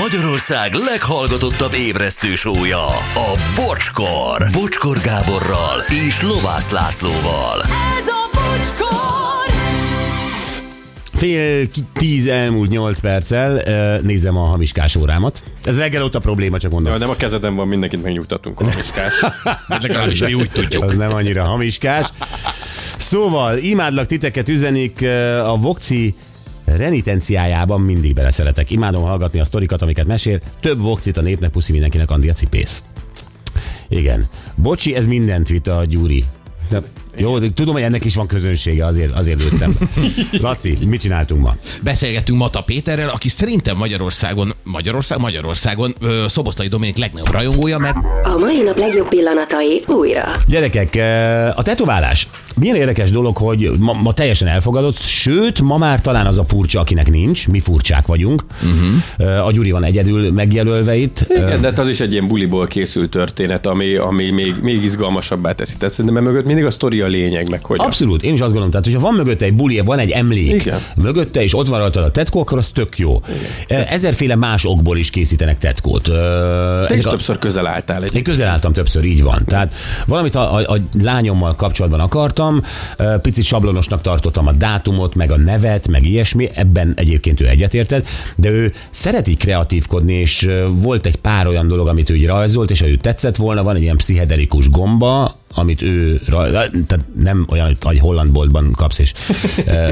Magyarország 0.00 0.74
leghallgatottabb 0.74 1.72
ébresztő 1.74 2.34
sója, 2.34 2.86
a 3.14 3.38
Bocskor. 3.54 4.48
Bocskor 4.52 4.96
Gáborral 5.00 5.80
és 6.06 6.22
Lovász 6.22 6.70
Lászlóval. 6.70 7.60
Ez 7.98 8.06
a 8.06 8.30
bocskor! 8.32 9.54
Fél 11.12 11.68
tíz 11.92 12.26
elmúlt 12.26 12.70
nyolc 12.70 13.00
perccel 13.00 13.62
nézem 14.02 14.36
a 14.36 14.44
hamiskás 14.44 14.96
órámat. 14.96 15.42
Ez 15.64 15.78
reggel 15.78 16.02
óta 16.02 16.18
probléma, 16.18 16.58
csak 16.58 16.70
mondom. 16.70 16.92
Ja, 16.92 16.98
nem 16.98 17.10
a 17.10 17.16
kezeden 17.16 17.54
van, 17.54 17.68
mindenkit 17.68 18.02
megnyugtatunk 18.02 18.60
a 18.60 18.64
miskás. 18.64 19.24
Legalábbis 19.66 20.20
mi 20.26 20.34
úgy 20.34 20.50
tudjuk. 20.50 20.82
Az 20.82 20.96
nem 20.96 21.12
annyira 21.12 21.44
hamiskás. 21.44 22.08
Szóval, 22.96 23.58
imádlak 23.58 24.06
titeket 24.06 24.48
üzenik 24.48 25.02
a 25.44 25.56
Vokci 25.56 26.14
renitenciájában 26.76 27.80
mindig 27.80 28.14
beleszeretek. 28.14 28.70
Imádom 28.70 29.02
hallgatni 29.02 29.40
a 29.40 29.44
sztorikat, 29.44 29.82
amiket 29.82 30.06
mesél. 30.06 30.40
Több 30.60 30.80
Vokcit 30.80 31.16
a 31.16 31.22
népnek, 31.22 31.50
puszi 31.50 31.72
mindenkinek, 31.72 32.10
Andi 32.10 32.28
a 32.28 32.32
cipész. 32.32 32.82
Igen. 33.88 34.24
Bocsi, 34.54 34.94
ez 34.94 35.06
mindent 35.06 35.48
vitt 35.48 35.66
a 35.66 35.84
Gyuri. 35.84 36.24
De, 36.68 36.82
jó, 37.16 37.38
de 37.38 37.46
tudom, 37.54 37.74
hogy 37.74 37.82
ennek 37.82 38.04
is 38.04 38.14
van 38.14 38.26
közönsége, 38.26 38.84
azért, 38.84 39.12
azért 39.12 39.42
lőttem. 39.42 39.76
Laci, 40.42 40.78
mit 40.86 41.00
csináltunk 41.00 41.42
ma? 41.42 41.56
Beszélgettünk 41.82 42.38
Mata 42.38 42.62
Péterrel, 42.62 43.08
aki 43.08 43.28
szerintem 43.28 43.76
Magyarországon, 43.76 44.52
Magyarország, 44.62 45.18
Magyarországon 45.18 45.94
ö, 46.00 46.24
Szoboszlai 46.28 46.66
Dominik 46.68 46.96
legnagyobb 46.96 47.32
rajongója, 47.32 47.78
mert 47.78 47.96
A 48.22 48.38
mai 48.38 48.62
nap 48.62 48.78
legjobb 48.78 49.08
pillanatai 49.08 49.82
újra. 49.86 50.24
Gyerekek, 50.48 50.94
a 51.56 51.62
tetoválás. 51.62 52.28
Milyen 52.56 52.76
érdekes 52.76 53.10
dolog, 53.10 53.36
hogy 53.36 53.70
ma, 53.78 53.92
ma 53.92 54.14
teljesen 54.14 54.48
elfogadott, 54.48 54.98
sőt, 54.98 55.60
ma 55.60 55.78
már 55.78 56.00
talán 56.00 56.26
az 56.26 56.38
a 56.38 56.44
furcsa, 56.44 56.80
akinek 56.80 57.10
nincs, 57.10 57.48
mi 57.48 57.60
furcsák 57.60 58.06
vagyunk. 58.06 58.44
Uh-huh. 58.62 59.46
A 59.46 59.52
Gyuri 59.52 59.70
van 59.70 59.84
egyedül 59.84 60.32
megjelölve 60.32 60.96
itt. 60.96 61.26
Igen, 61.28 61.60
de 61.60 61.66
hát 61.66 61.78
az 61.78 61.88
is 61.88 62.00
egy 62.00 62.12
ilyen 62.12 62.28
buliból 62.28 62.66
készült 62.66 63.10
történet, 63.10 63.66
ami, 63.66 63.94
ami 63.94 64.30
még, 64.30 64.54
még 64.62 64.82
izgalmasabbá 64.82 65.52
teszi. 65.52 65.76
Tehát 65.78 65.94
szerintem 65.94 66.22
mögött 66.22 66.44
mindig 66.44 66.64
a 66.64 66.70
sztori 66.70 66.99
a 67.00 67.06
lényeg, 67.06 67.50
meg 67.50 67.64
hogy 67.64 67.78
Abszolút, 67.80 68.22
én 68.22 68.32
is 68.32 68.40
azt 68.40 68.48
gondolom, 68.48 68.70
tehát 68.70 68.86
hogyha 68.86 69.00
van 69.00 69.14
mögötte 69.14 69.44
egy 69.44 69.54
buli, 69.54 69.80
van 69.80 69.98
egy 69.98 70.10
emlék 70.10 70.52
Igen. 70.52 70.80
mögötte, 70.96 71.42
és 71.42 71.54
ott 71.54 71.68
van 71.68 71.78
rajta 71.78 72.00
a 72.00 72.10
tetkó, 72.10 72.40
akkor 72.40 72.58
az 72.58 72.68
tök 72.68 72.98
jó. 72.98 73.22
Igen. 73.68 73.84
Ezerféle 73.86 74.34
más 74.36 74.64
okból 74.64 74.96
is 74.96 75.10
készítenek 75.10 75.58
tetkót. 75.58 76.02
Te 76.02 76.12
ezek 76.84 76.98
is 76.98 77.04
a- 77.04 77.10
többször 77.10 77.38
közel 77.38 77.66
álltál 77.66 78.02
egy. 78.02 78.14
Én 78.14 78.22
közel 78.22 78.48
álltam 78.48 78.72
többször, 78.72 79.04
így 79.04 79.22
van. 79.22 79.44
Tehát 79.46 79.74
valamit 80.06 80.34
a, 80.34 80.54
a, 80.54 80.72
a 80.72 80.76
lányommal 81.02 81.54
kapcsolatban 81.54 82.00
akartam, 82.00 82.62
picit 83.22 83.44
sablonosnak 83.44 84.02
tartottam 84.02 84.46
a 84.46 84.52
dátumot, 84.52 85.14
meg 85.14 85.30
a 85.30 85.36
nevet, 85.36 85.88
meg 85.88 86.06
ilyesmi, 86.06 86.48
ebben 86.54 86.92
egyébként 86.96 87.40
ő 87.40 87.48
egyetértett, 87.48 88.06
de 88.36 88.48
ő 88.50 88.72
szereti 88.90 89.34
kreatívkodni, 89.34 90.12
és 90.14 90.48
volt 90.68 91.06
egy 91.06 91.16
pár 91.16 91.46
olyan 91.46 91.68
dolog, 91.68 91.88
amit 91.88 92.10
ő 92.10 92.16
így 92.16 92.26
rajzolt, 92.26 92.70
és 92.70 92.80
ha 92.80 92.88
ő 92.88 92.96
tetszett 92.96 93.36
volna, 93.36 93.62
van 93.62 93.76
egy 93.76 93.82
ilyen 93.82 93.96
pszichedelikus 93.96 94.70
gomba, 94.70 95.38
amit 95.54 95.82
ő, 95.82 96.20
tehát 96.86 97.00
nem 97.14 97.46
olyan, 97.50 97.76
hogy 97.80 97.98
holland 97.98 98.32
boltban 98.32 98.72
kapsz 98.72 98.98
és 98.98 99.12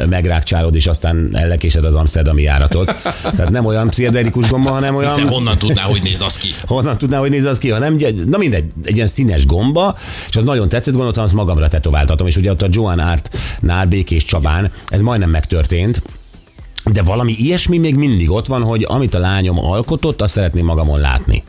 megrákcsálod, 0.09 0.75
és 0.75 0.87
aztán 0.87 1.29
ellekésed 1.33 1.85
az 1.85 1.95
amsterdami 1.95 2.43
járatot. 2.43 2.87
Tehát 3.23 3.51
nem 3.51 3.65
olyan 3.65 3.89
pszichedelikus 3.89 4.49
gomba, 4.49 4.71
hanem 4.71 4.95
olyan... 4.95 5.15
hiszen 5.15 5.29
honnan 5.29 5.59
tudná, 5.59 5.83
hogy 5.83 6.01
néz 6.03 6.23
az 6.23 6.37
ki. 6.37 6.49
Honnan 6.67 6.99
tudná, 6.99 7.19
hogy 7.19 7.31
néz 7.31 7.45
az 7.45 7.59
ki, 7.59 7.71
hanem 7.71 7.97
na 8.27 8.39
mindegy, 8.39 8.65
egy 8.85 8.97
ilyen 8.97 9.07
színes 9.07 9.47
gomba, 9.47 9.97
és 10.29 10.37
az 10.37 10.45
nagyon 10.45 10.69
tetszett, 10.69 10.95
gondoltam, 10.95 11.25
azt 11.25 11.35
magamra 11.35 11.69
tetováltatom, 11.69 12.27
és 12.27 12.37
ugye 12.37 12.51
ott 12.51 12.63
a 12.63 12.69
Joan 12.71 12.99
Art-nál 12.99 13.87
Békés 13.87 14.25
Csabán, 14.25 14.71
ez 14.87 15.01
majdnem 15.01 15.31
megtörtént, 15.31 16.03
de 16.93 17.03
valami 17.03 17.33
ilyesmi 17.39 17.79
még 17.79 17.95
mindig 17.95 18.31
ott 18.31 18.47
van, 18.47 18.63
hogy 18.63 18.85
amit 18.89 19.15
a 19.15 19.19
lányom 19.19 19.59
alkotott, 19.59 20.23
azt 20.23 20.33
szeretném 20.33 20.65
magamon 20.65 21.01
látni. 21.01 21.43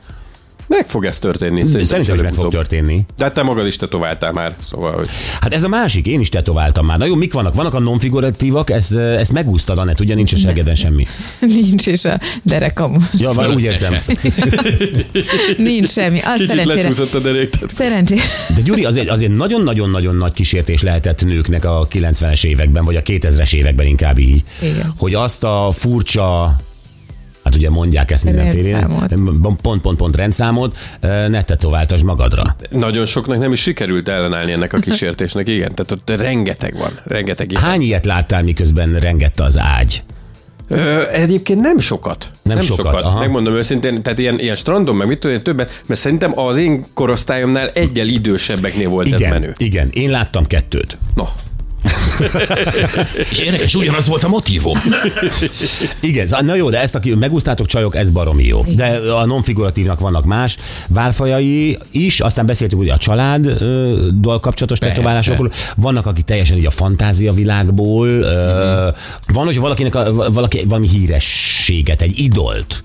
Meg 0.69 0.85
fog 0.87 1.05
ez 1.05 1.19
történni. 1.19 1.83
Szerintem 1.85 2.15
is 2.15 2.21
meg 2.21 2.33
fog 2.33 2.51
történni. 2.51 3.05
De 3.17 3.23
hát 3.23 3.33
te 3.33 3.43
magad 3.43 3.65
is 3.65 3.75
tetováltál 3.75 4.31
már, 4.31 4.55
szóval, 4.61 4.91
hogy 4.91 5.07
Hát 5.41 5.53
ez 5.53 5.63
a 5.63 5.67
másik, 5.67 6.05
én 6.07 6.19
is 6.19 6.29
tetováltam 6.29 6.85
már. 6.85 6.97
Na 6.97 7.05
jó, 7.05 7.15
mik 7.15 7.33
vannak? 7.33 7.55
Vannak 7.55 7.73
a 7.73 7.79
non-figuratívak, 7.79 8.69
ezt, 8.69 8.95
ezt 8.95 9.31
megúsztad, 9.31 9.77
Anett, 9.77 9.99
ugye 9.99 10.15
nincs 10.15 10.33
a 10.33 10.37
segeden 10.37 10.75
semmi. 10.75 11.07
Nincs, 11.39 11.87
és 11.87 12.05
a 12.05 12.19
derekam 12.43 12.91
most. 12.91 13.19
Ja, 13.19 13.31
vagy 13.31 13.53
úgy 13.53 13.61
értem. 13.61 13.95
Nincs 15.57 15.89
semmi. 15.89 16.19
Az 16.19 16.33
kicsit 16.33 16.49
szerencsére. 16.49 16.81
lecsúszott 16.81 17.13
a 17.13 17.19
derék. 17.19 17.53
Szerencsére. 17.77 18.21
De 18.55 18.61
Gyuri, 18.61 18.85
azért, 18.85 19.09
azért 19.09 19.35
nagyon-nagyon-nagyon 19.35 20.15
nagy 20.15 20.33
kísértés 20.33 20.81
lehetett 20.81 21.23
nőknek 21.25 21.65
a 21.65 21.87
90-es 21.91 22.45
években, 22.45 22.83
vagy 22.85 22.95
a 22.95 23.01
2000-es 23.01 23.53
években 23.53 23.85
inkább 23.85 24.17
így, 24.17 24.43
Igen. 24.61 24.93
hogy 24.97 25.13
azt 25.13 25.43
a 25.43 25.69
furcsa 25.73 26.55
Hát 27.49 27.57
ugye 27.57 27.69
mondják 27.69 28.11
ezt 28.11 28.23
mindenféle, 28.23 28.87
pont-pont-pont 29.61 30.15
rendszámot, 30.15 30.77
ne 31.27 31.43
tetováltasd 31.43 32.05
magadra. 32.05 32.55
Nagyon 32.69 33.05
soknak 33.05 33.39
nem 33.39 33.51
is 33.51 33.61
sikerült 33.61 34.09
ellenállni 34.09 34.51
ennek 34.51 34.73
a 34.73 34.79
kísértésnek, 34.79 35.47
igen. 35.47 35.75
Tehát 35.75 35.91
ott 35.91 36.21
rengeteg 36.21 36.77
van, 36.77 36.99
rengeteg 37.03 37.51
ilyen. 37.51 37.63
Hány 37.63 37.81
ilyet 37.81 38.05
láttál, 38.05 38.43
miközben 38.43 38.99
rengette 38.99 39.43
az 39.43 39.57
ágy? 39.57 40.03
Ö, 40.67 41.07
egyébként 41.11 41.61
nem 41.61 41.77
sokat. 41.79 42.31
Nem 42.41 42.59
sokat, 42.59 43.01
aha. 43.01 43.19
Megmondom 43.19 43.53
őszintén, 43.53 44.01
tehát 44.03 44.19
ilyen, 44.19 44.39
ilyen 44.39 44.55
strandon, 44.55 44.95
meg 44.95 45.07
mit 45.07 45.19
tudom 45.19 45.35
én 45.35 45.43
többet, 45.43 45.81
mert 45.87 45.99
szerintem 45.99 46.39
az 46.39 46.57
én 46.57 46.85
korosztályomnál 46.93 47.69
egyel 47.69 48.07
idősebbeknél 48.07 48.89
volt 48.89 49.13
ez 49.13 49.19
Igen, 49.19 49.31
menő. 49.31 49.53
igen, 49.57 49.89
én 49.91 50.09
láttam 50.09 50.45
kettőt. 50.45 50.97
Na, 51.15 51.29
És 53.31 53.39
érdekes, 53.39 53.75
ugyanaz 53.75 54.07
volt 54.07 54.23
a 54.23 54.27
motivum. 54.27 54.77
Igen, 55.99 56.27
na 56.41 56.55
jó, 56.55 56.69
de 56.69 56.81
ezt, 56.81 56.95
aki 56.95 57.13
megúsztátok 57.13 57.65
csajok, 57.65 57.95
ez 57.95 58.09
baromi 58.09 58.43
jó. 58.43 58.65
De 58.75 58.85
a 59.11 59.25
non-figuratívnak 59.25 59.99
vannak 59.99 60.25
más 60.25 60.57
válfajai 60.87 61.77
is, 61.91 62.19
aztán 62.19 62.45
beszéltünk 62.45 62.81
ugye 62.81 62.93
a 62.93 62.97
családdal 62.97 64.39
kapcsolatos 64.39 64.79
Persze. 64.79 64.95
tetoválásokról. 64.95 65.51
Vannak, 65.75 66.05
akik 66.05 66.25
teljesen 66.25 66.57
ugye 66.57 66.67
a 66.67 66.71
fantázia 66.71 67.31
világból. 67.31 68.07
Mm-hmm. 68.07 68.87
Van, 69.27 69.45
hogy 69.45 69.59
valakinek 69.59 69.95
a, 69.95 70.31
valaki 70.31 70.63
valami 70.65 70.87
hírességet, 70.87 72.01
egy 72.01 72.19
idolt 72.19 72.81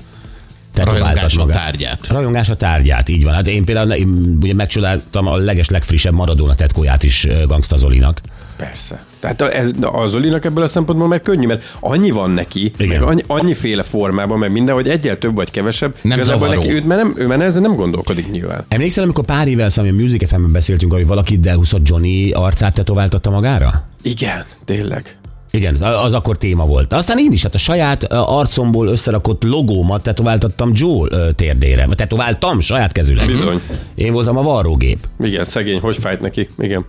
tetováltat 0.75 1.07
Rajongás 1.07 1.37
a 1.37 1.39
magát. 1.39 1.57
tárgyát. 1.57 2.07
Rajongás 2.09 2.49
a 2.49 2.57
tárgyát, 2.57 3.09
így 3.09 3.25
van. 3.25 3.35
Hát 3.35 3.47
én 3.47 3.65
például 3.65 3.93
én 3.93 4.39
ugye 4.43 4.55
megcsodáltam 4.55 5.27
a 5.27 5.37
leges 5.37 5.69
legfrissebb 5.69 6.15
Maradona 6.15 6.55
tetkóját 6.55 7.03
is 7.03 7.27
Gangsta 7.47 7.77
Zolinak. 7.77 8.21
Persze. 8.65 9.01
Tehát 9.21 9.41
ez, 9.41 9.71
a 9.81 10.07
Zolinak 10.07 10.45
ebből 10.45 10.65
a 10.65 10.67
szempontból 10.67 11.09
meg 11.09 11.23
könnyű, 11.23 11.47
mert 11.47 11.77
annyi 11.81 12.11
van 12.11 12.31
neki, 12.31 12.73
Igen. 12.77 12.89
meg 12.89 13.03
annyi, 13.03 13.23
annyiféle 13.27 13.83
formában, 13.83 14.39
meg 14.39 14.53
minden, 14.53 14.75
hogy 14.75 14.89
egyel 14.89 15.19
több 15.19 15.35
vagy 15.35 15.51
kevesebb. 15.51 15.97
Nem 16.03 16.19
igazából 16.19 16.49
zavaró. 16.49 16.61
neki, 16.61 16.75
őt, 16.75 16.87
mert 16.87 17.03
nem, 17.03 17.15
ő 17.17 17.27
már 17.27 17.41
ezzel 17.41 17.63
nem 17.63 17.75
gondolkodik 17.75 18.31
nyilván. 18.31 18.65
Emlékszel, 18.69 19.05
amikor 19.05 19.25
pár 19.25 19.49
évvel 19.49 19.69
szóval 19.69 19.91
a 19.91 19.95
Music 19.95 20.29
FM-ben 20.29 20.53
beszéltünk, 20.53 20.93
hogy 20.93 21.07
valaki 21.07 21.39
delhúszott 21.39 21.89
Johnny 21.89 22.33
arcát 22.33 22.75
tetováltatta 22.75 23.31
magára? 23.31 23.89
Igen, 24.03 24.45
tényleg. 24.65 25.17
Igen, 25.51 25.75
az 25.83 26.13
akkor 26.13 26.37
téma 26.39 26.67
volt. 26.67 26.93
Aztán 26.93 27.19
én 27.19 27.33
is, 27.33 27.43
hát 27.43 27.55
a 27.55 27.59
saját 27.59 28.05
arcomból 28.13 28.89
összerakott 28.89 29.43
logómat 29.43 30.03
tetováltattam 30.03 30.71
Joe 30.75 31.09
ö, 31.11 31.33
térdére. 31.33 31.89
Tetováltam 31.95 32.61
saját 32.61 32.93
kezüleg. 32.93 33.27
Bizony. 33.27 33.61
Én 33.95 34.13
voltam 34.13 34.37
a 34.37 34.43
varrógép. 34.43 34.99
Igen, 35.21 35.45
szegény, 35.45 35.81
hogy 35.81 35.97
fájt 35.99 36.21
neki? 36.21 36.49
Igen. 36.59 36.85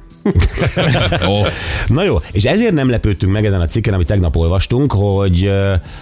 Ó, 1.27 1.41
Na 1.87 2.03
jó, 2.03 2.21
és 2.31 2.43
ezért 2.43 2.73
nem 2.73 2.89
lepődtünk 2.89 3.31
meg 3.31 3.45
ezen 3.45 3.61
a 3.61 3.65
cikken, 3.65 3.93
amit 3.93 4.07
tegnap 4.07 4.35
olvastunk, 4.35 4.91
hogy 4.91 5.51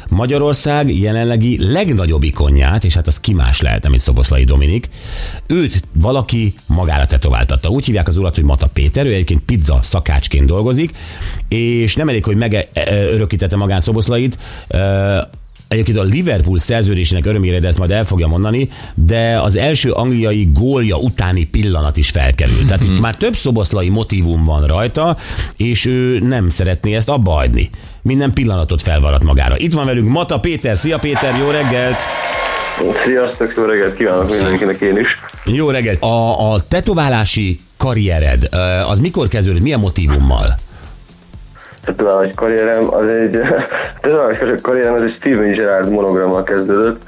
Magyarország 0.09 0.95
jelenlegi 0.99 1.71
legnagyobb 1.71 2.23
ikonját, 2.23 2.83
és 2.83 2.93
hát 2.93 3.07
az 3.07 3.19
ki 3.19 3.33
más 3.33 3.61
lehet, 3.61 3.89
mint 3.89 4.01
Szoboszlai 4.01 4.43
Dominik, 4.43 4.89
őt 5.47 5.81
valaki 5.91 6.53
magára 6.65 7.05
tetováltatta. 7.05 7.69
Úgy 7.69 7.85
hívják 7.85 8.07
az 8.07 8.17
urat, 8.17 8.35
hogy 8.35 8.43
Mata 8.43 8.67
Péter, 8.67 9.05
ő 9.05 9.13
egyébként 9.13 9.41
pizza 9.45 9.79
szakácsként 9.81 10.45
dolgozik, 10.45 10.91
és 11.47 11.95
nem 11.95 12.09
elég, 12.09 12.25
hogy 12.25 12.35
megörökítette 12.35 13.55
magán 13.55 13.79
Szoboszlait, 13.79 14.37
Egyébként 15.73 15.97
a 15.97 16.03
Liverpool 16.03 16.57
szerződésének 16.57 17.25
örömére, 17.25 17.59
de 17.59 17.67
ezt 17.67 17.77
majd 17.77 17.91
el 17.91 18.03
fogja 18.03 18.27
mondani, 18.27 18.69
de 18.93 19.39
az 19.41 19.55
első 19.55 19.91
angliai 19.91 20.49
gólja 20.53 20.97
utáni 20.97 21.43
pillanat 21.43 21.97
is 21.97 22.09
felkerült. 22.09 22.65
Tehát 22.65 22.83
itt 22.83 22.99
már 22.99 23.15
több 23.15 23.35
szoboszlai 23.35 23.89
motivum 23.89 24.43
van 24.43 24.65
rajta, 24.67 25.17
és 25.57 25.85
ő 25.85 26.19
nem 26.19 26.49
szeretné 26.49 26.95
ezt 26.95 27.09
abba 27.09 27.31
hagyni. 27.31 27.69
Minden 28.01 28.33
pillanatot 28.33 28.81
felvarat 28.81 29.23
magára. 29.23 29.57
Itt 29.57 29.73
van 29.73 29.85
velünk 29.85 30.09
Mata 30.09 30.39
Péter. 30.39 30.77
Szia 30.77 30.97
Péter, 30.97 31.37
jó 31.39 31.49
reggelt! 31.49 31.97
Sziasztok, 33.05 33.53
jó 33.57 33.63
reggelt 33.63 33.95
kívánok 33.95 34.29
mindenkinek 34.29 34.81
én 34.81 34.97
is. 34.97 35.19
Jó 35.45 35.69
reggelt! 35.69 36.01
A, 36.01 36.53
a 36.53 36.63
tetoválási 36.67 37.59
karriered, 37.77 38.49
az 38.87 38.99
mikor 38.99 39.27
kezdődött? 39.27 39.61
Milyen 39.61 39.79
motivummal? 39.79 40.55
Tetoválási 41.85 42.31
karrierem, 42.35 42.93
az 42.93 43.11
egy, 43.11 43.39
tetoválási 44.01 44.61
karrierem, 44.61 44.93
az 44.93 45.01
egy 45.01 45.15
Steven 45.19 45.51
Gerrard 45.51 45.89
monogrammal 45.89 46.43
kezdődött. 46.43 47.01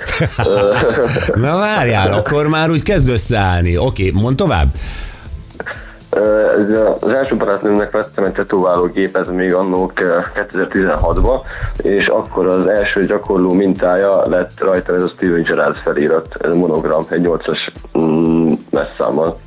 Na 1.35 1.57
várjál, 1.57 2.13
akkor 2.13 2.47
már 2.47 2.69
úgy 2.69 2.83
kezd 2.83 3.09
összeállni. 3.09 3.77
Oké, 3.77 4.11
mond 4.13 4.35
tovább. 4.35 4.67
Az 6.99 7.09
első 7.09 7.35
barátnőmnek 7.35 7.91
vettem 7.91 8.23
egy 8.23 8.31
tetováló 8.31 8.85
gépet 8.85 9.31
még 9.31 9.53
annó 9.53 9.91
2016-ban, 9.95 11.39
és 11.77 12.07
akkor 12.07 12.47
az 12.47 12.67
első 12.67 13.05
gyakorló 13.05 13.53
mintája 13.53 14.29
lett 14.29 14.59
rajta 14.59 14.95
ez 14.95 15.03
a 15.03 15.11
Steven 15.15 15.43
Gerrard 15.43 15.75
felirat, 15.75 16.35
ez 16.39 16.51
a 16.51 16.55
monogram, 16.55 17.05
egy 17.09 17.27
8-as 17.27 17.67
mm, 18.03 18.49
messzámmal. 18.69 19.39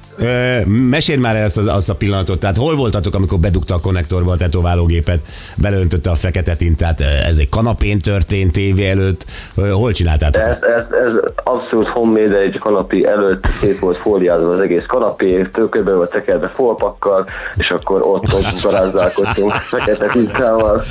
Mesélj 0.67 1.19
már 1.19 1.37
el 1.37 1.45
azt, 1.45 1.59
az, 1.59 1.67
azt 1.67 1.91
a 1.91 1.95
pillanatot, 1.95 2.41
tehát 2.41 2.57
hol 2.57 2.77
voltatok, 2.77 3.15
amikor 3.15 3.39
bedugta 3.39 3.75
a 3.75 3.81
konnektorba 3.81 4.33
a 4.33 4.37
tetoválógépet, 4.37 5.21
beleöntötte 5.57 6.11
a 6.11 6.15
fekete 6.15 6.57
tintát, 6.57 7.01
ez 7.01 7.39
egy 7.39 7.49
kanapén 7.49 7.99
történt 7.99 8.53
tévé 8.53 8.89
előtt, 8.89 9.25
hol 9.55 9.93
csináltátok? 9.93 10.43
Ez, 10.43 10.57
ez, 10.63 11.07
ez 11.07 11.33
abszolút 11.45 11.89
homemade, 11.89 12.39
egy 12.39 12.59
kanapé 12.59 13.05
előtt 13.05 13.45
szét 13.61 13.79
volt 13.79 13.97
fóliázva 13.97 14.51
az 14.51 14.61
egész 14.61 14.85
kanapé, 14.87 15.49
tőkőbe 15.53 15.93
volt 15.93 16.11
tekerve 16.11 16.49
folpakkal, 16.49 17.27
és 17.57 17.69
akkor 17.69 18.03
ott, 18.03 18.35
ott 18.35 18.63
garázdálkodtunk 18.63 19.53
fekete 19.53 20.07
tintával. 20.07 20.83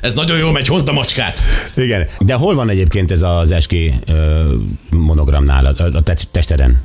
Ez 0.00 0.14
nagyon 0.14 0.38
jól 0.38 0.52
megy, 0.52 0.66
hozd 0.66 0.88
a 0.88 0.92
macskát. 0.92 1.34
Igen, 1.76 2.06
de 2.18 2.34
hol 2.34 2.54
van 2.54 2.68
egyébként 2.68 3.10
ez 3.10 3.22
az 3.22 3.50
eski 3.50 3.94
monogram 4.90 5.44
nálad, 5.44 5.80
a 5.80 5.84
a 5.92 6.02
te- 6.02 6.16
testeden? 6.30 6.80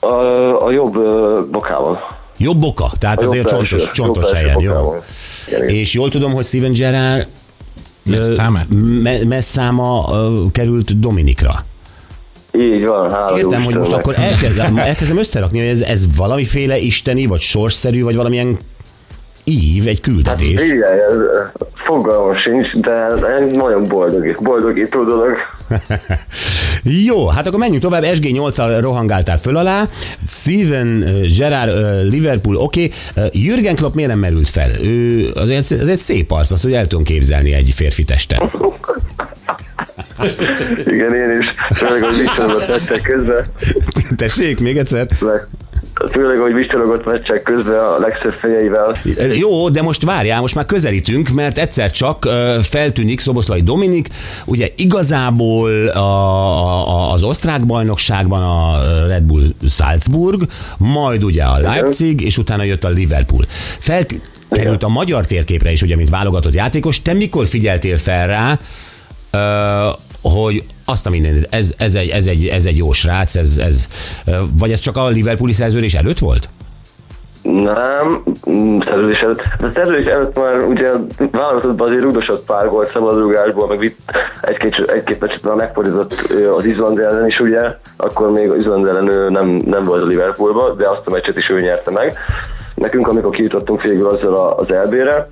A, 0.00 0.64
a 0.64 0.70
jobb 0.70 0.92
bokával. 1.50 2.18
Jobb 2.38 2.62
oka, 2.62 2.90
tehát 2.98 3.18
A 3.18 3.22
jobb 3.22 3.30
azért 3.30 3.44
belső- 3.50 3.58
csontos, 3.66 3.82
jobb 3.82 3.92
csontos 3.92 4.30
belső 4.30 4.46
helyen, 4.46 4.60
jó? 4.60 4.94
Igen, 5.48 5.62
igen. 5.62 5.68
És 5.74 5.94
jól 5.94 6.08
tudom, 6.08 6.32
hogy 6.32 6.44
Steven 6.44 6.72
Gerrard 6.72 7.26
Számát? 8.36 8.66
me- 9.02 9.24
messzáma 9.24 10.08
került 10.52 11.00
Dominikra. 11.00 11.54
Így 12.52 12.86
van, 12.86 13.10
hála 13.10 13.38
Értem, 13.38 13.62
hogy 13.64 13.74
most 13.74 13.92
akkor 13.92 14.14
elkezdem, 14.18 14.76
elkezdem 14.76 15.18
összerakni, 15.18 15.58
hogy 15.58 15.68
ez, 15.68 15.80
ez 15.80 16.16
valamiféle 16.16 16.78
isteni, 16.78 17.26
vagy 17.26 17.40
sorsszerű, 17.40 18.02
vagy 18.02 18.16
valamilyen 18.16 18.58
ív, 19.44 19.88
egy 19.88 20.00
küldetés. 20.00 20.62
Igen, 20.62 20.82
ez, 20.92 21.16
fogalmam 21.74 22.34
sincs, 22.34 22.66
de 22.74 23.06
nagyon 23.52 23.84
boldog, 23.88 24.42
boldogító 24.42 25.04
dolog. 25.04 25.36
Jó, 26.84 27.26
hát 27.26 27.46
akkor 27.46 27.58
menjünk 27.58 27.82
tovább. 27.82 28.02
SG8-al 28.06 28.78
rohangáltál 28.80 29.38
föl 29.38 29.56
alá. 29.56 29.88
Steven 30.26 31.04
Gerrard, 31.36 32.08
Liverpool, 32.08 32.56
oké. 32.56 32.90
Okay. 33.16 33.28
Jürgen 33.32 33.76
Klopp 33.76 33.94
miért 33.94 34.10
nem 34.10 34.18
merült 34.18 34.48
fel? 34.48 34.70
Ő 34.82 35.30
azért, 35.34 35.70
azért 35.70 36.00
szép 36.00 36.30
arc, 36.30 36.50
azt, 36.50 36.62
hogy 36.62 36.72
el 36.72 36.86
tudom 36.86 37.04
képzelni 37.04 37.52
egy 37.52 37.72
férfi 37.74 38.04
testen. 38.04 38.50
Igen, 40.86 41.14
én 41.14 41.40
is. 41.40 41.46
Főleg, 41.76 42.02
hogy 42.02 42.18
vicsorogott 42.18 42.68
meccsek 42.68 43.02
közben. 43.02 43.44
Tessék, 44.16 44.60
még 44.60 44.76
egyszer. 44.78 45.06
Meg- 45.20 45.48
Főleg, 46.12 46.38
hogy 46.38 46.52
vicsorogott 46.52 47.04
meccsek 47.04 47.42
közben 47.42 47.78
a 47.78 47.98
legszebb 47.98 48.34
fejeivel. 48.34 48.94
Jó, 49.38 49.68
de 49.68 49.82
most 49.82 50.04
várjál, 50.04 50.40
most 50.40 50.54
már 50.54 50.64
közelítünk, 50.64 51.28
mert 51.28 51.58
egyszer 51.58 51.90
csak 51.90 52.28
feltűnik 52.62 53.20
Szoboszlai 53.20 53.62
Dominik, 53.62 54.08
ugye 54.46 54.68
igazából 54.76 55.86
a, 55.86 55.98
a, 55.98 57.12
az 57.12 57.22
osztrák 57.22 57.66
bajnokságban 57.66 58.42
a 58.42 58.80
Red 59.06 59.22
Bull 59.22 59.46
Salzburg, 59.68 60.42
majd 60.78 61.24
ugye 61.24 61.44
a 61.44 61.58
Leipzig, 61.58 62.20
és 62.20 62.38
utána 62.38 62.62
jött 62.62 62.84
a 62.84 62.88
Liverpool. 62.88 63.44
Felkerült 63.78 64.82
a 64.82 64.88
magyar 64.88 65.26
térképre 65.26 65.70
is, 65.72 65.82
ugye, 65.82 65.96
mint 65.96 66.10
válogatott 66.10 66.54
játékos. 66.54 67.02
Te 67.02 67.12
mikor 67.12 67.46
figyeltél 67.46 67.96
fel 67.96 68.26
rá, 68.26 68.58
hogy 70.22 70.64
azt 70.84 71.06
a 71.06 71.10
mindent, 71.10 71.46
ez, 71.50 71.72
ez, 71.76 71.94
egy, 71.94 72.08
ez, 72.08 72.26
egy, 72.26 72.46
ez 72.46 72.64
egy 72.64 72.76
jó 72.76 72.92
srác, 72.92 73.36
ez, 73.36 73.58
ez, 73.58 73.88
vagy 74.58 74.72
ez 74.72 74.80
csak 74.80 74.96
a 74.96 75.08
Liverpooli 75.08 75.52
szerződés 75.52 75.94
előtt 75.94 76.18
volt? 76.18 76.48
Nem, 77.42 78.22
szerződés 78.84 79.18
előtt. 79.18 79.42
De 79.60 79.72
szerződés 79.74 80.04
előtt 80.04 80.36
már 80.38 80.62
ugye 80.62 80.90
válogatottban 81.30 81.86
azért 81.86 82.02
rúgdosott 82.02 82.44
pár 82.44 82.68
gólt 82.68 82.92
szabadrugásból, 82.92 83.66
meg 83.66 83.78
vitt 83.78 83.98
egy-két, 84.40 84.90
egy-két 84.90 85.20
meccset 85.20 85.42
már 85.42 85.54
megfordított 85.54 86.14
az 86.56 86.64
Izland 86.64 86.98
ellen 86.98 87.26
is 87.26 87.40
ugye, 87.40 87.60
akkor 87.96 88.30
még 88.30 88.50
az 88.50 88.56
Izland 88.56 88.86
ellen 88.86 89.32
nem, 89.32 89.46
nem 89.48 89.84
volt 89.84 90.02
a 90.02 90.06
Liverpoolban, 90.06 90.76
de 90.76 90.88
azt 90.88 91.02
a 91.04 91.10
meccset 91.10 91.36
is 91.36 91.48
ő 91.48 91.60
nyerte 91.60 91.90
meg. 91.90 92.18
Nekünk, 92.74 93.08
amikor 93.08 93.32
kijutottunk 93.32 93.82
végül 93.82 94.08
azzal 94.08 94.52
az 94.52 94.66
LB-re, 94.68 95.28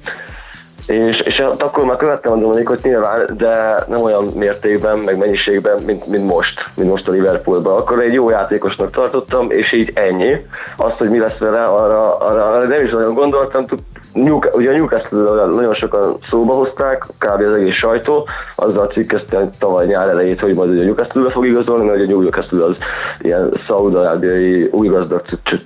és, 0.89 1.21
és 1.21 1.39
akkor 1.59 1.85
már 1.85 1.97
követtem 1.97 2.33
a 2.33 2.37
Dominikot 2.37 2.83
nyilván, 2.83 3.31
de 3.37 3.85
nem 3.89 4.03
olyan 4.03 4.25
mértékben, 4.25 4.99
meg 4.99 5.19
mennyiségben, 5.19 5.79
mint, 5.87 6.07
mint 6.07 6.27
most, 6.27 6.65
mint 6.75 6.91
most 6.91 7.09
a 7.09 7.11
Liverpoolban. 7.11 7.77
Akkor 7.77 8.01
egy 8.01 8.13
jó 8.13 8.31
játékosnak 8.31 8.91
tartottam, 8.91 9.51
és 9.51 9.73
így 9.73 9.93
ennyi. 9.95 10.47
Azt, 10.77 10.97
hogy 10.97 11.11
mi 11.11 11.19
lesz 11.19 11.39
vele, 11.39 11.65
arra, 11.65 12.19
arra, 12.19 12.49
arra 12.49 12.67
nem 12.67 12.85
is 12.85 12.91
nagyon 12.91 13.15
gondoltam. 13.15 13.65
New, 14.13 14.39
ugye 14.53 14.71
a 14.71 14.77
newcastle 14.77 15.47
nagyon 15.47 15.75
sokan 15.75 16.17
szóba 16.29 16.55
hozták, 16.55 17.05
kb. 17.19 17.41
az 17.41 17.57
egész 17.57 17.75
sajtó, 17.75 18.29
azzal 18.55 18.87
cikkeztem 18.87 19.51
tavaly 19.59 19.87
nyár 19.87 20.09
elejét, 20.09 20.41
hogy 20.41 20.55
majd 20.55 20.71
ugye 20.71 20.83
a 20.83 20.85
Newcastle-be 20.85 21.31
fog 21.31 21.47
igazolni, 21.47 21.85
mert 21.85 22.05
ugye 22.05 22.15
a 22.15 22.19
Newcastle 22.19 22.65
az 22.65 22.75
ilyen 23.19 23.53
szaudarábiai 23.67 24.69
új 24.73 24.89
gazdag 24.89 25.23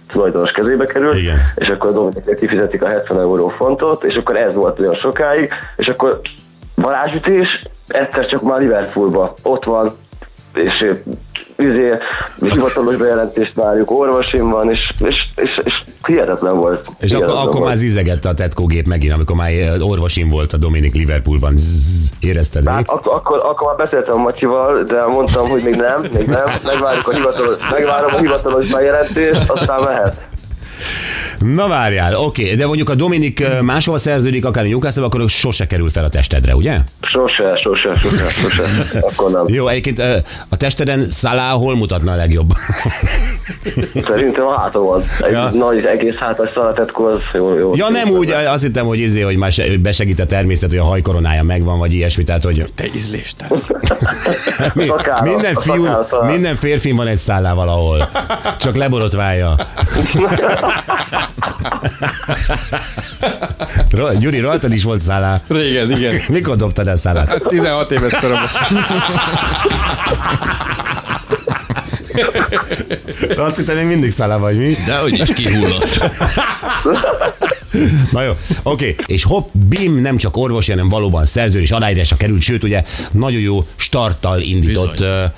tulajdonos 0.08 0.50
kezébe 0.50 0.84
kerül, 0.84 1.14
Igen. 1.14 1.38
és 1.54 1.68
akkor 1.68 1.90
a 1.90 1.92
Dominiknek 1.92 2.36
kifizetik 2.36 2.82
a 2.82 2.88
70 2.88 3.20
euró 3.20 3.48
fontot, 3.48 4.04
és 4.04 4.14
akkor 4.14 4.36
ez 4.36 4.54
volt 4.54 4.80
olyan 4.80 4.94
sokáig, 4.94 5.48
és 5.76 5.86
akkor 5.86 6.20
varázsütés, 6.74 7.62
egyszer 7.86 8.26
csak 8.26 8.42
már 8.42 8.60
Liverpoolba, 8.60 9.34
ott 9.42 9.64
van, 9.64 9.90
és 10.54 10.90
izé, 11.62 11.98
hivatalos 12.40 12.96
bejelentést 12.96 13.54
várjuk, 13.54 13.90
orvosim 13.90 14.50
van, 14.50 14.70
és, 14.70 14.92
és, 14.98 15.16
és, 15.36 15.60
és 15.64 15.72
hihetetlen 16.06 16.56
volt. 16.56 16.80
És 16.80 16.86
akkor, 16.88 16.98
Hihetetlen 17.08 17.36
akkor 17.36 17.52
volt. 17.54 17.66
már 17.66 17.76
zizegette 17.76 18.28
a 18.28 18.34
tetkógép 18.34 18.86
megint, 18.86 19.14
amikor 19.14 19.36
már 19.36 19.50
orvosim 19.80 20.28
volt 20.28 20.52
a 20.52 20.56
Dominik 20.56 20.94
Liverpoolban. 20.94 21.56
Zzz, 21.56 22.10
érezted? 22.20 22.68
Hát 22.68 22.88
akkor, 22.88 23.14
akkor, 23.14 23.40
akkor 23.44 23.66
már 23.66 23.76
beszéltem 23.76 24.14
a 24.14 24.22
Matyival, 24.22 24.82
de 24.82 25.06
mondtam, 25.06 25.48
hogy 25.48 25.62
még 25.64 25.74
nem, 25.74 26.00
még 26.00 26.26
nem, 26.26 26.44
megvárjuk 26.64 27.08
a 27.08 27.12
hivatalos, 27.12 27.70
megvárom 27.70 28.10
a 28.14 28.18
hivatalos 28.18 28.66
bejelentést, 28.66 29.50
aztán 29.50 29.82
mehet. 29.82 30.30
Na 31.42 31.68
várjál, 31.68 32.14
oké, 32.16 32.54
de 32.54 32.66
mondjuk 32.66 32.88
a 32.88 32.94
Dominik 32.94 33.46
máshol 33.60 33.98
szerződik, 33.98 34.44
akár 34.44 34.64
a 34.64 34.68
Newcastle, 34.68 35.04
akkor 35.04 35.24
sose 35.30 35.66
kerül 35.66 35.88
fel 35.90 36.04
a 36.04 36.08
testedre, 36.08 36.54
ugye? 36.54 36.78
Sose, 37.02 37.58
sose, 37.62 37.98
sose, 37.98 38.28
sose. 38.28 38.98
Akkor 39.00 39.30
nem. 39.30 39.44
Jó, 39.48 39.68
egyébként 39.68 40.02
a 40.48 40.56
testeden 40.56 41.10
Salah 41.10 41.50
hol 41.60 41.76
mutatna 41.76 42.12
a 42.12 42.16
legjobb? 42.16 42.50
Szerintem 44.04 44.46
a 44.46 44.58
hátamon. 44.60 45.02
Egy 45.20 45.32
Ja. 45.32 45.50
nagy 45.50 45.84
egész 45.84 46.14
hátas 46.14 46.50
szalatetkó 46.54 47.04
az 47.04 47.18
jó, 47.34 47.58
jó. 47.58 47.72
ja, 47.74 47.88
nem 47.88 48.08
úgy, 48.08 48.30
azt 48.30 48.62
hittem, 48.62 48.86
hogy 48.86 48.98
izé, 48.98 49.20
hogy 49.20 49.36
már 49.36 49.52
se- 49.52 49.76
besegít 49.78 50.20
a 50.20 50.26
természet, 50.26 50.70
hogy 50.70 50.78
a 50.78 50.84
hajkoronája 50.84 51.42
megvan, 51.42 51.78
vagy 51.78 51.92
ilyesmi, 51.92 52.24
tehát 52.24 52.44
hogy 52.44 52.72
Te 52.74 52.84
ízléstelen. 52.94 53.62
minden, 55.22 55.54
fiú, 55.54 55.86
minden 56.26 56.56
férfi 56.56 56.90
van 56.90 57.06
egy 57.06 57.16
szállá 57.16 57.52
valahol, 57.54 58.08
csak 58.58 58.76
leborotválja. 58.76 59.54
Gyuri, 64.18 64.40
rajtad 64.40 64.72
is 64.72 64.82
volt 64.82 65.00
szállá. 65.00 65.40
Régen, 65.48 65.90
igen. 65.90 66.20
Mikor 66.28 66.56
dobtad 66.56 66.88
el 66.88 66.96
szállát? 66.96 67.28
Hát 67.28 67.42
16 67.48 67.90
éves 67.90 68.12
koromban. 68.12 68.48
Laci, 73.36 73.64
te 73.64 73.74
még 73.74 73.86
mindig 73.86 74.10
szállá 74.10 74.36
vagy, 74.36 74.56
mi? 74.56 74.76
De 74.86 74.98
hogy 74.98 75.18
is 75.20 75.32
kihullott. 75.32 76.00
Na 78.10 78.22
jó, 78.22 78.32
oké. 78.62 78.94
És 79.06 79.24
hopp, 79.24 79.48
bim, 79.68 80.00
nem 80.00 80.16
csak 80.16 80.36
orvos, 80.36 80.68
hanem 80.68 80.88
valóban 80.88 81.26
szerző 81.26 81.60
és 81.60 81.70
aláírásra 81.70 82.16
került, 82.16 82.42
sőt, 82.42 82.62
ugye 82.64 82.82
nagyon 83.12 83.40
jó 83.40 83.66
starttal 83.76 84.40
indított 84.40 84.92
Bizony. 84.92 85.30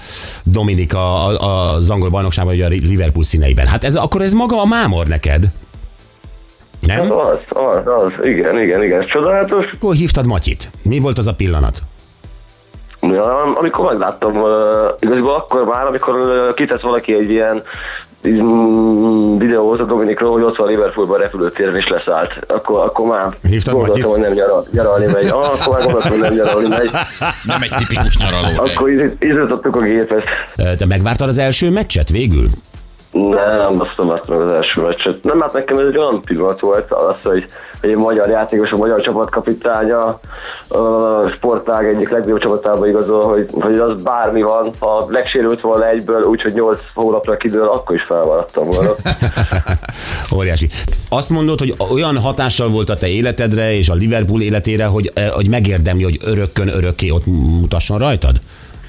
Dominika 0.45 1.25
az 1.25 1.91
angol 1.91 2.11
bajnokságban, 2.11 2.55
ugye 2.55 2.65
a 2.65 2.69
Liverpool 2.69 3.25
színeiben. 3.25 3.67
Hát 3.67 3.85
ez, 3.85 3.97
akkor 3.97 4.23
ez 4.23 4.33
maga 4.33 4.61
a 4.61 4.67
mámor 4.67 5.07
neked? 5.07 5.47
Nem? 6.87 7.13
Az, 7.13 7.39
az, 7.49 7.87
az, 7.87 8.13
igen, 8.27 8.59
igen, 8.63 8.83
igen. 8.83 9.01
Ez 9.01 9.07
csodálatos. 9.07 9.67
Akkor 9.75 9.95
hívtad 9.95 10.27
Matyit. 10.27 10.71
Mi 10.83 10.99
volt 10.99 11.19
az 11.19 11.27
a 11.27 11.35
pillanat? 11.35 11.79
Ja, 13.01 13.43
amikor 13.55 13.85
megláttam, 13.93 14.37
uh, 14.37 14.51
igazából 14.99 15.35
akkor 15.35 15.65
már, 15.65 15.87
amikor 15.87 16.15
uh, 16.17 16.55
kitett 16.55 16.81
valaki 16.81 17.15
egy 17.15 17.31
ilyen 17.31 17.63
videót 19.39 19.81
a 19.81 19.85
Dominikról, 19.85 20.33
hogy 20.33 20.43
ott 20.43 20.57
van 20.57 20.69
Liverpoolban 20.69 21.19
repülőtéren 21.19 21.77
is 21.77 21.89
leszállt. 21.89 22.31
Akkor, 22.49 22.85
akkor 22.85 23.07
már 23.07 23.37
Hívtad 23.49 23.75
gondoltam, 23.75 24.01
Matyit? 24.01 24.05
hogy 24.05 24.21
nem 24.21 24.33
nyaral, 24.33 24.65
nyaralni 24.73 25.07
megy. 25.13 25.27
Ah, 25.27 25.37
akkor 25.53 25.75
már 25.75 25.83
gondoltam, 25.83 26.11
hogy 26.11 26.21
nem 26.21 26.35
nyaralni 26.35 26.69
megy. 26.69 26.91
Nem 27.45 27.63
egy 27.63 27.73
tipikus 27.79 28.17
nyaraló. 28.17 28.49
Akkor 28.57 28.91
iz- 28.91 29.17
izgatottuk 29.23 29.77
a 29.77 29.81
gépet. 29.81 30.25
Te 30.79 30.87
megvártad 30.87 31.29
az 31.29 31.39
első 31.39 31.71
meccset 31.71 32.09
végül? 32.11 32.47
Nem, 33.15 33.81
azt 33.81 33.95
nem 33.97 34.09
láttam 34.09 34.41
az 34.41 34.53
első 34.53 34.81
meccset. 34.81 35.23
Nem, 35.23 35.41
hát 35.41 35.53
nekem 35.53 35.79
ez 35.79 35.87
egy 35.87 35.99
olyan 35.99 36.23
pillanat 36.23 36.61
volt, 36.61 36.93
az, 36.93 37.17
hogy, 37.23 37.45
hogy 37.81 37.91
egy 37.91 37.97
magyar 37.97 38.29
játékos, 38.29 38.71
a 38.71 38.77
magyar 38.77 39.01
csapatkapitánya 39.01 40.21
a 40.69 41.29
sportág 41.37 41.87
egyik 41.87 42.11
legnagyobb 42.11 42.39
csapatába 42.39 42.89
igazol, 42.89 43.25
hogy, 43.25 43.49
hogy 43.61 43.77
az 43.79 44.03
bármi 44.03 44.43
van, 44.43 44.71
ha 44.79 45.07
legsérült 45.09 45.61
volna 45.61 45.89
egyből, 45.89 46.23
úgyhogy 46.23 46.53
8 46.53 46.79
hónapra 46.95 47.37
kidől, 47.37 47.69
akkor 47.69 47.95
is 47.95 48.03
felmaradtam 48.03 48.65
volna. 48.65 48.91
Óriási. 50.37 50.69
Azt 51.09 51.31
mondod, 51.31 51.59
hogy 51.59 51.75
olyan 51.93 52.19
hatással 52.19 52.69
volt 52.69 52.91
a 52.91 52.97
te 52.97 53.07
életedre 53.07 53.73
és 53.73 53.89
a 53.89 53.95
Liverpool 53.95 54.43
életére, 54.43 54.87
hogy, 54.87 55.11
eh, 55.15 55.31
hogy 55.31 55.49
megérdemli, 55.49 56.03
hogy 56.03 56.19
örökkön 56.25 56.69
örökké 56.69 57.11
ott 57.11 57.27
mutasson 57.27 57.99
rajtad? 57.99 58.37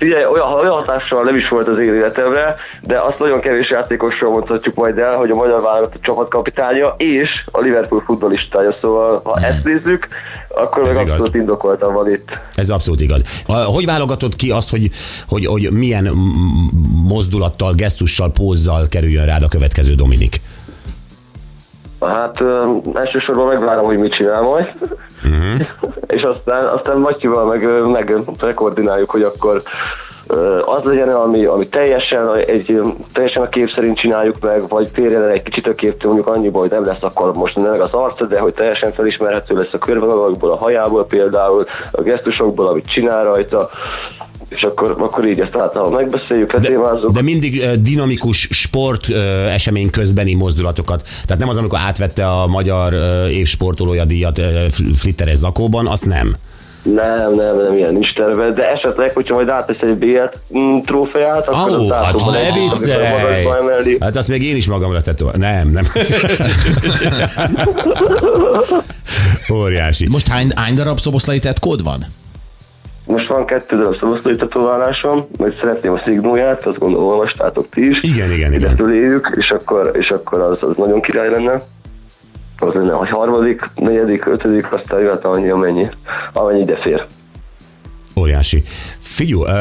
Ugye 0.01 0.29
olyan, 0.29 0.53
olyan 0.53 0.73
hatással 0.73 1.23
nem 1.23 1.35
is 1.35 1.49
volt 1.49 1.67
az 1.67 1.77
én 1.79 1.93
életemre, 1.93 2.55
de 2.81 3.01
azt 3.01 3.19
nagyon 3.19 3.39
kevés 3.39 3.69
játékosról 3.69 4.31
mondhatjuk 4.31 4.75
majd 4.75 4.97
el, 4.97 5.15
hogy 5.15 5.29
a 5.29 5.35
magyar 5.35 5.61
válogatott 5.61 6.01
csapatkapitánya 6.01 6.93
és 6.97 7.29
a 7.51 7.61
Liverpool 7.61 8.03
futballistája, 8.05 8.77
szóval 8.81 9.21
ha 9.23 9.39
ezt 9.39 9.63
nézzük, 9.63 10.07
akkor 10.49 10.87
Ez 10.87 10.95
meg 10.95 11.05
igaz. 11.05 11.13
abszolút 11.13 11.35
indokoltan 11.35 11.93
van 11.93 12.09
itt. 12.09 12.29
Ez 12.53 12.69
abszolút 12.69 13.01
igaz. 13.01 13.43
Hogy 13.65 13.85
válogatod 13.85 14.35
ki 14.35 14.51
azt, 14.51 14.69
hogy, 14.69 14.89
hogy, 15.27 15.45
hogy 15.45 15.71
milyen 15.71 16.11
mozdulattal, 17.07 17.73
gesztussal, 17.73 18.31
pózzal 18.31 18.87
kerüljön 18.89 19.25
rád 19.25 19.43
a 19.43 19.47
következő 19.47 19.93
Dominik? 19.93 20.41
Hát 22.07 22.41
ö, 22.41 22.65
elsősorban 22.93 23.47
megvárom, 23.47 23.85
hogy 23.85 23.97
mit 23.97 24.13
csinál 24.13 24.41
majd, 24.41 24.73
Mhm. 25.23 25.61
és 26.15 26.21
aztán, 26.21 26.67
aztán 26.67 26.97
Matyival 26.97 27.45
meg, 27.45 27.87
meg 27.87 28.15
rekoordináljuk, 28.39 29.09
hogy 29.09 29.21
akkor 29.21 29.61
az 30.65 30.83
legyen, 30.83 31.09
ami, 31.09 31.45
ami 31.45 31.67
teljesen, 31.67 32.35
egy, 32.35 32.81
teljesen 33.13 33.43
a 33.43 33.49
kép 33.49 33.71
szerint 33.75 33.99
csináljuk 33.99 34.39
meg, 34.39 34.67
vagy 34.67 34.89
férjen 34.93 35.21
el 35.21 35.29
egy 35.29 35.43
kicsit 35.43 35.67
a 35.67 35.73
képtől, 35.73 36.11
mondjuk 36.11 36.35
annyiból, 36.35 36.61
hogy 36.61 36.69
nem 36.69 36.85
lesz 36.85 37.01
akkor 37.01 37.33
most 37.33 37.55
nem 37.55 37.81
az 37.81 37.91
arca, 37.91 38.25
de 38.25 38.39
hogy 38.39 38.53
teljesen 38.53 38.93
felismerhető 38.93 39.55
lesz 39.55 39.73
a 39.73 39.77
körvonalakból, 39.77 40.51
a 40.51 40.57
hajából 40.57 41.05
például, 41.05 41.63
a 41.91 42.01
gesztusokból, 42.01 42.67
amit 42.67 42.89
csinál 42.89 43.23
rajta, 43.23 43.69
és 44.55 44.63
akkor, 44.63 44.95
akkor 44.99 45.27
így 45.27 45.39
ezt 45.39 45.55
általában 45.55 45.93
megbeszéljük, 45.93 46.53
letémázzuk. 46.53 47.11
De 47.11 47.21
mindig 47.21 47.61
eh, 47.61 47.73
dinamikus 47.73 48.47
sport 48.51 49.09
esemény 49.49 49.89
közbeni 49.89 50.33
mozdulatokat. 50.33 51.01
Tehát 51.25 51.37
nem 51.37 51.49
az, 51.49 51.57
amikor 51.57 51.79
átvette 51.81 52.27
a 52.27 52.47
magyar 52.47 52.93
eh, 52.93 53.37
év 53.37 53.47
sportolója 53.47 54.05
díjat 54.05 54.41
Fl- 54.69 54.95
Flitteres 54.95 55.37
zakóban, 55.37 55.87
azt 55.87 56.05
nem. 56.05 56.35
Nem, 56.93 57.33
nem, 57.33 57.55
nem, 57.55 57.73
ilyen 57.73 57.93
nincs 57.93 58.13
terve, 58.13 58.51
de 58.51 58.71
esetleg, 58.71 59.13
hogyha 59.13 59.35
majd 59.35 59.49
átesz 59.49 59.81
egy 59.81 59.95
BL 59.95 60.57
mm, 60.57 60.79
trófeát, 60.79 61.47
akkor 61.47 61.79
Ó, 61.79 61.89
az 61.89 61.91
hát 61.91 62.13
ne 62.13 62.59
viccelj! 62.59 63.47
Hát 63.99 64.15
azt 64.15 64.27
még 64.27 64.43
én 64.43 64.55
is 64.55 64.67
magamra 64.67 65.01
tettem. 65.01 65.27
Nem, 65.37 65.69
nem. 65.69 65.85
Óriási. 69.53 70.07
Most 70.09 70.27
hány, 70.27 70.51
hány 70.55 70.75
darab 70.75 70.99
szoboszlai 70.99 71.39
tetkód 71.39 71.83
van? 71.83 72.05
Most 73.05 73.27
van 73.27 73.45
kettő 73.45 73.77
darab 73.77 73.99
szabosztói 73.99 74.35
tetoválásom, 74.35 75.27
majd 75.37 75.59
szeretném 75.59 75.93
a 75.93 76.01
szignóját, 76.07 76.65
azt 76.65 76.77
gondolom 76.77 77.07
olvastátok 77.07 77.69
ti 77.69 77.89
is. 77.89 78.01
Igen, 78.01 78.31
igen, 78.31 78.53
igen. 78.53 78.75
föléjük, 78.75 79.31
és 79.35 79.49
akkor, 79.49 79.91
és 79.93 80.07
akkor 80.07 80.41
az, 80.41 80.63
az 80.63 80.75
nagyon 80.77 81.01
király 81.01 81.29
lenne. 81.29 81.53
Az 82.57 82.73
lenne 82.73 82.93
a 82.93 83.15
harmadik, 83.15 83.61
negyedik, 83.75 84.25
ötödik, 84.25 84.73
aztán 84.73 84.99
jöhet 84.99 85.25
annyi, 85.25 85.49
amennyi, 85.49 85.89
amennyi 86.33 86.61
ide 86.61 86.77
fér. 86.81 87.05
Óriási. 88.15 88.63
Figyú, 88.99 89.41
uh, 89.41 89.51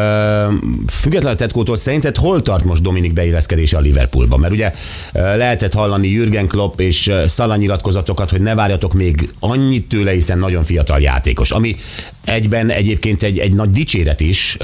függetlenül 0.87 1.37
a 1.37 1.41
tetkótól 1.41 1.77
szerinted 1.77 2.17
hol 2.17 2.43
tart 2.43 2.65
most 2.65 2.83
Dominik 2.83 3.13
beilleszkedése 3.13 3.77
a 3.77 3.81
Liverpoolba? 3.81 4.37
Mert 4.37 4.53
ugye 4.53 4.73
lehetett 5.13 5.73
hallani 5.73 6.09
Jürgen 6.09 6.47
Klopp 6.47 6.81
és 6.81 7.07
uh, 7.07 7.27
Salah 7.27 7.57
nyilatkozatokat, 7.57 8.31
hogy 8.31 8.41
ne 8.41 8.55
várjatok 8.55 8.93
még 8.93 9.33
annyit 9.41 9.89
tőle, 9.89 10.11
hiszen 10.11 10.39
nagyon 10.39 10.63
fiatal 10.63 11.01
játékos. 11.01 11.51
Ami 11.51 11.77
egyben 12.25 12.71
egyébként 12.71 13.23
egy, 13.23 13.39
egy 13.39 13.53
nagy 13.53 13.71
dicséret 13.71 14.21
is, 14.21 14.57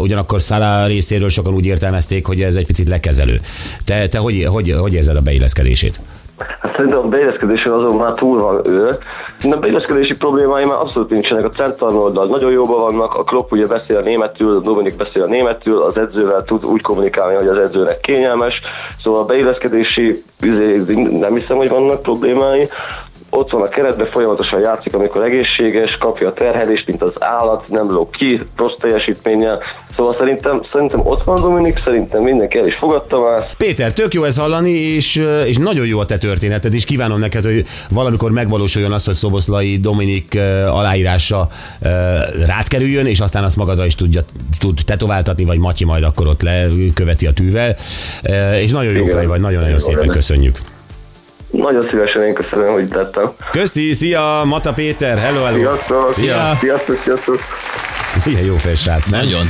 ugyanakkor 0.00 0.40
Salah 0.40 0.86
részéről 0.86 1.28
sokan 1.28 1.54
úgy 1.54 1.66
értelmezték, 1.66 2.26
hogy 2.26 2.42
ez 2.42 2.54
egy 2.54 2.66
picit 2.66 2.88
lekezelő. 2.88 3.40
Te, 3.84 4.08
te 4.08 4.18
hogy, 4.18 4.44
hogy, 4.44 4.74
hogy 4.78 4.94
érzed 4.94 5.16
a 5.16 5.20
beilleszkedését? 5.20 6.00
Hát 6.60 6.76
szerintem 6.76 6.98
a 6.98 7.08
beilleszkedésen 7.08 7.72
azon 7.72 7.96
már 7.96 8.12
túl 8.12 8.40
van 8.40 8.60
ő. 8.66 8.98
De 9.48 9.54
a 9.54 9.58
beilleszkedési 9.58 10.14
problémái 10.18 10.64
már 10.64 10.78
abszolút 10.78 11.10
nincsenek. 11.10 11.44
A 11.44 11.50
central 11.50 11.96
oldal 11.96 12.26
nagyon 12.26 12.50
jóban 12.50 12.78
vannak, 12.78 13.14
a 13.14 13.24
Klopp 13.24 13.52
ugye 13.52 13.66
beszél 13.66 13.96
a 13.96 14.00
németül, 14.00 14.56
a 14.56 14.60
Dominik 14.60 14.96
beszél 14.96 15.22
a 15.22 15.26
németül, 15.26 15.82
az 15.82 15.96
edzővel 15.96 16.44
tud 16.44 16.64
úgy 16.64 16.82
kommunikálni, 16.82 17.34
hogy 17.34 17.48
az 17.48 17.56
edzőnek 17.56 18.00
kényelmes. 18.00 18.60
Szóval 19.02 19.20
a 19.20 19.24
beilleszkedési, 19.24 20.22
nem 21.10 21.34
hiszem, 21.34 21.56
hogy 21.56 21.68
vannak 21.68 22.02
problémái. 22.02 22.68
Ott 23.30 23.50
van 23.50 23.62
a 23.62 23.68
keretben, 23.68 24.10
folyamatosan 24.10 24.60
játszik, 24.60 24.94
amikor 24.94 25.24
egészséges, 25.24 25.96
kapja 25.96 26.28
a 26.28 26.32
terhelést, 26.32 26.86
mint 26.86 27.02
az 27.02 27.12
állat, 27.18 27.68
nem 27.68 27.90
lóg 27.90 28.10
ki, 28.10 28.40
rossz 28.56 28.74
teljesítménnyel. 28.78 29.62
Szóval 29.96 30.14
szerintem, 30.14 30.60
szerintem 30.62 31.00
ott 31.02 31.22
van 31.22 31.40
Dominik, 31.40 31.80
szerintem 31.84 32.22
mindenki 32.22 32.58
el 32.58 32.66
is 32.66 32.74
fogadta 32.74 33.20
már. 33.20 33.46
Péter, 33.56 33.92
tök 33.92 34.14
jó 34.14 34.24
ez 34.24 34.38
hallani, 34.38 34.70
és, 34.70 35.24
és 35.46 35.56
nagyon 35.56 35.86
jó 35.86 35.98
a 35.98 36.06
te 36.06 36.18
történeted, 36.18 36.74
és 36.74 36.84
kívánom 36.84 37.18
neked, 37.18 37.44
hogy 37.44 37.64
valamikor 37.90 38.30
megvalósuljon 38.30 38.92
az, 38.92 39.04
hogy 39.04 39.14
Szoboszlai 39.14 39.76
Dominik 39.76 40.34
eh, 40.34 40.76
aláírása 40.76 41.48
eh, 41.80 41.90
rád 42.46 42.68
kerüljön, 42.68 43.06
és 43.06 43.20
aztán 43.20 43.44
azt 43.44 43.56
magadra 43.56 43.84
is 43.84 43.94
tudja, 43.94 44.20
tud 44.58 44.78
tetováltatni, 44.86 45.44
vagy 45.44 45.58
Matyi 45.58 45.84
majd 45.84 46.02
akkor 46.02 46.26
ott 46.26 46.42
leköveti 46.42 47.26
a 47.26 47.32
tűvel. 47.32 47.76
Eh, 48.22 48.62
És 48.62 48.70
nagyon 48.70 48.92
jó 48.92 49.02
Igen. 49.02 49.16
fej 49.16 49.26
vagy, 49.26 49.40
nagyon-nagyon 49.40 49.78
szépen 49.78 50.08
köszönjük. 50.08 50.58
Nagyon 51.50 51.88
szívesen 51.90 52.22
én 52.22 52.34
köszönöm, 52.34 52.72
hogy 52.72 52.88
tettem. 52.88 53.30
Köszi, 53.50 53.92
szia, 53.92 54.42
Mata 54.44 54.72
Péter, 54.72 55.18
hello, 55.18 55.42
hello. 55.44 55.58
Sziasztok! 55.58 56.12
Szia. 56.12 56.56
Sziasztok, 56.60 56.96
sziasztok! 56.96 57.38
Milyen 58.24 58.44
jó 58.44 58.56
fej 58.56 58.74
srác, 58.74 59.06
nem? 59.06 59.20
Nagyon. 59.20 59.46